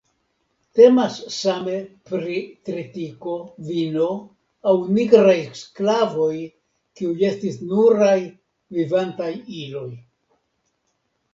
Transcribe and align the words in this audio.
Temas 0.77 1.17
same 1.33 1.73
pri 2.11 2.37
tritiko, 2.69 3.35
vino, 3.67 4.07
aŭ 4.71 4.73
nigraj 4.95 5.35
sklavoj, 5.59 6.31
kiuj 7.01 7.13
estis 7.29 7.59
nuraj 7.73 8.17
"vivantaj 8.79 9.29
iloj". 9.65 9.89